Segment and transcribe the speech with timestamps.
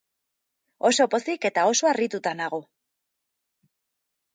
[0.89, 2.65] Oso pozik eta oso harrituta nago.